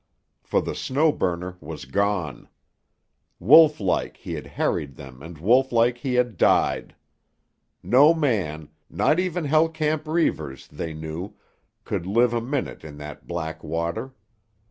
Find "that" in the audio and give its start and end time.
12.97-13.27